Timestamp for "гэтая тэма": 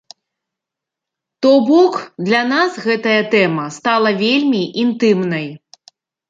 2.85-3.67